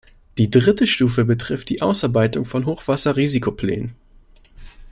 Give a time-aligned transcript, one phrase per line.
[0.39, 3.93] Die dritte Stufe betrifft die Ausarbeitung von Hochwasserrisikoplänen.